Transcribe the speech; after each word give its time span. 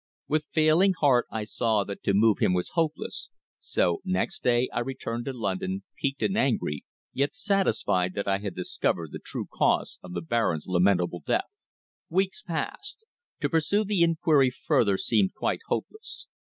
With 0.27 0.47
failing 0.49 0.93
heart 0.99 1.27
I 1.29 1.43
saw 1.43 1.83
that 1.83 2.01
to 2.05 2.15
move 2.15 2.39
him 2.39 2.55
was 2.55 2.69
hopeless, 2.69 3.29
so 3.59 4.01
next 4.03 4.41
day 4.41 4.67
I 4.73 4.79
returned 4.79 5.25
to 5.25 5.31
London, 5.31 5.83
piqued 5.95 6.23
and 6.23 6.35
angry, 6.35 6.83
yet 7.13 7.35
satisfied 7.35 8.15
that 8.15 8.27
I 8.27 8.39
had 8.39 8.55
discovered 8.55 9.11
the 9.11 9.19
true 9.23 9.45
cause 9.45 9.99
of 10.01 10.13
the 10.13 10.23
Baron's 10.23 10.65
lamentable 10.65 11.21
death. 11.23 11.51
Weeks 12.09 12.41
passed. 12.41 13.05
To 13.41 13.49
pursue 13.49 13.83
the 13.85 14.01
inquiry 14.01 14.49
further 14.49 14.97
seemed 14.97 15.35
quite 15.35 15.59
hopeless. 15.67 16.25